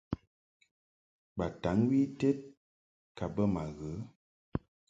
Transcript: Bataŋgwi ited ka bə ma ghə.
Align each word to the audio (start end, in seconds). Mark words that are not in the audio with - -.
Bataŋgwi 1.37 1.99
ited 2.09 2.39
ka 3.17 3.25
bə 3.35 3.43
ma 3.53 3.63
ghə. 3.77 3.91